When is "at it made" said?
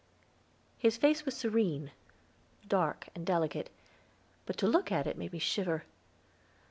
4.91-5.31